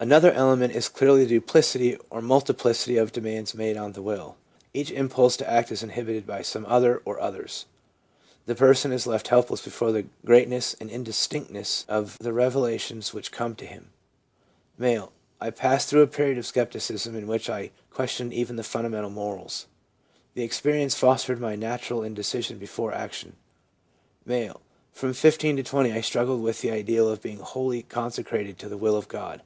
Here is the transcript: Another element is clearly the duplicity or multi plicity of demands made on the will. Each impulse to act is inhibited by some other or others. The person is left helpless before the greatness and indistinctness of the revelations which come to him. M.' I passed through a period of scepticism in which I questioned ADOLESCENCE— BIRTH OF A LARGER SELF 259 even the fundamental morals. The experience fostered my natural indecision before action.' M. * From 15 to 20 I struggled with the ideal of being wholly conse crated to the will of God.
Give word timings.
Another 0.00 0.30
element 0.30 0.76
is 0.76 0.88
clearly 0.88 1.24
the 1.24 1.30
duplicity 1.40 1.98
or 2.08 2.22
multi 2.22 2.52
plicity 2.52 2.96
of 3.02 3.10
demands 3.10 3.52
made 3.52 3.76
on 3.76 3.94
the 3.94 4.00
will. 4.00 4.36
Each 4.72 4.92
impulse 4.92 5.36
to 5.38 5.50
act 5.50 5.72
is 5.72 5.82
inhibited 5.82 6.24
by 6.24 6.42
some 6.42 6.64
other 6.66 7.02
or 7.04 7.18
others. 7.18 7.66
The 8.46 8.54
person 8.54 8.92
is 8.92 9.08
left 9.08 9.26
helpless 9.26 9.60
before 9.60 9.90
the 9.90 10.06
greatness 10.24 10.76
and 10.80 10.88
indistinctness 10.88 11.84
of 11.88 12.16
the 12.20 12.32
revelations 12.32 13.12
which 13.12 13.32
come 13.32 13.56
to 13.56 13.66
him. 13.66 13.90
M.' 14.80 15.08
I 15.40 15.50
passed 15.50 15.88
through 15.88 16.02
a 16.02 16.06
period 16.06 16.38
of 16.38 16.46
scepticism 16.46 17.16
in 17.16 17.26
which 17.26 17.50
I 17.50 17.72
questioned 17.90 18.30
ADOLESCENCE— 18.30 18.30
BIRTH 18.30 18.38
OF 18.38 18.38
A 18.38 18.38
LARGER 18.38 18.38
SELF 18.38 18.38
259 18.38 18.38
even 18.38 18.56
the 18.56 18.62
fundamental 18.62 19.10
morals. 19.10 19.66
The 20.34 20.44
experience 20.44 20.94
fostered 20.94 21.40
my 21.40 21.56
natural 21.56 22.04
indecision 22.04 22.58
before 22.58 22.94
action.' 22.94 23.34
M. 24.30 24.54
* 24.74 24.92
From 24.92 25.12
15 25.12 25.56
to 25.56 25.64
20 25.64 25.90
I 25.90 26.00
struggled 26.02 26.42
with 26.44 26.60
the 26.60 26.70
ideal 26.70 27.08
of 27.10 27.20
being 27.20 27.40
wholly 27.40 27.82
conse 27.82 28.24
crated 28.24 28.58
to 28.58 28.68
the 28.68 28.78
will 28.78 28.94
of 28.94 29.08
God. 29.08 29.42